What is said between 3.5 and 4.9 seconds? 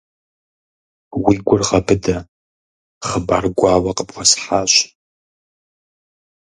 гуауэ къыпхуэсхьащ.